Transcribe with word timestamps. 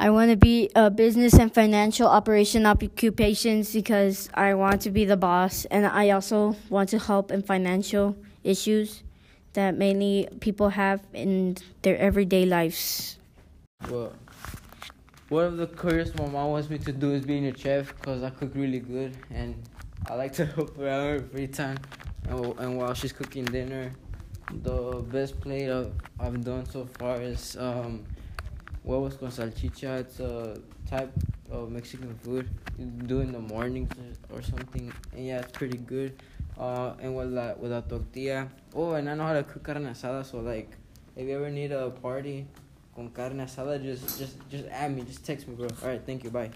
I 0.00 0.10
want 0.10 0.30
to 0.30 0.36
be 0.36 0.70
a 0.76 0.90
business 0.90 1.34
and 1.34 1.52
financial 1.52 2.06
operation 2.06 2.66
occupations 2.66 3.72
because 3.72 4.30
I 4.32 4.54
want 4.54 4.80
to 4.82 4.92
be 4.92 5.04
the 5.04 5.16
boss 5.16 5.64
and 5.64 5.84
I 5.84 6.10
also 6.10 6.54
want 6.70 6.90
to 6.90 7.00
help 7.00 7.32
in 7.32 7.42
financial 7.42 8.16
issues 8.44 9.02
that 9.54 9.76
many 9.76 10.28
people 10.38 10.68
have 10.68 11.02
in 11.12 11.56
their 11.82 11.98
everyday 11.98 12.46
lives. 12.46 13.18
Well, 13.90 14.12
one 15.30 15.46
of 15.46 15.56
the 15.56 15.66
careers 15.66 16.14
my 16.14 16.26
mom 16.26 16.52
wants 16.52 16.70
me 16.70 16.78
to 16.78 16.92
do 16.92 17.10
is 17.10 17.24
being 17.24 17.46
a 17.46 17.58
chef 17.58 17.92
because 17.96 18.22
I 18.22 18.30
cook 18.30 18.52
really 18.54 18.78
good 18.78 19.16
and 19.30 19.60
I 20.06 20.14
like 20.14 20.32
to 20.34 20.46
help 20.46 20.76
her 20.76 20.88
out 20.88 21.52
time. 21.52 21.78
And, 22.28 22.56
and 22.60 22.78
while 22.78 22.94
she's 22.94 23.12
cooking 23.12 23.46
dinner, 23.46 23.90
the 24.62 25.02
best 25.10 25.40
plate 25.40 25.68
I've, 25.68 25.92
I've 26.20 26.44
done 26.44 26.66
so 26.66 26.86
far 26.86 27.20
is 27.20 27.56
um, 27.58 28.04
huevos 28.88 29.16
con 29.16 29.30
salchicha. 29.30 30.00
It's 30.00 30.18
a 30.20 30.58
type 30.88 31.12
of 31.50 31.70
Mexican 31.70 32.14
food 32.24 32.48
you 32.78 32.86
do 32.86 33.20
in 33.20 33.32
the 33.32 33.38
mornings 33.38 33.92
or 34.32 34.42
something. 34.42 34.90
And 35.12 35.26
yeah, 35.26 35.40
it's 35.40 35.52
pretty 35.52 35.76
good. 35.76 36.20
Uh, 36.58 36.94
and 37.00 37.14
with 37.14 37.28
la, 37.28 37.52
with 37.54 37.70
a 37.70 37.82
tortilla. 37.82 38.48
Oh, 38.74 38.92
and 38.92 39.08
I 39.08 39.14
know 39.14 39.24
how 39.24 39.34
to 39.34 39.44
cook 39.44 39.62
carne 39.62 39.84
asada. 39.84 40.24
So 40.24 40.40
like, 40.40 40.70
if 41.14 41.28
you 41.28 41.36
ever 41.36 41.50
need 41.50 41.70
a 41.70 41.90
party 41.90 42.46
con 42.96 43.10
carne 43.10 43.40
asada, 43.40 43.80
just 43.80 44.18
just 44.18 44.36
just 44.48 44.66
add 44.68 44.96
me. 44.96 45.02
Just 45.02 45.24
text 45.24 45.46
me, 45.46 45.54
bro. 45.54 45.68
All 45.82 45.88
right, 45.88 46.02
thank 46.04 46.24
you. 46.24 46.30
Bye. 46.30 46.50